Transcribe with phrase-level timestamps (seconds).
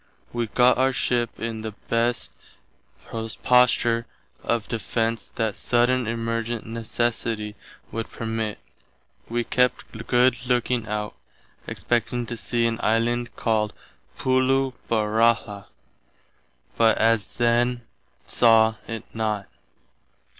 [0.33, 2.31] Wee gott our ship in the best
[3.43, 4.07] posture
[4.41, 7.55] of defence that suddain emergent necessity
[7.91, 8.57] would permitt.
[9.29, 11.13] Wee kept good looking out,
[11.67, 13.73] expecting to see an Island called
[14.17, 15.65] Pullo Verello [Pulo Barahla],
[16.75, 17.83] but as then
[18.25, 19.45] saw it not.